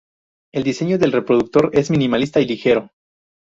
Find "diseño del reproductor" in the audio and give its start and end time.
0.63-1.69